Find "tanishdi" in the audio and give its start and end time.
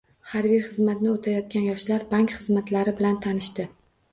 3.29-3.69